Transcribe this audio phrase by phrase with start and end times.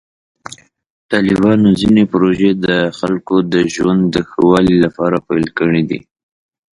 [1.11, 2.67] طالبانو ځینې پروژې د
[2.97, 5.99] خلکو د ژوند د ښه والي لپاره پیل کړې دي.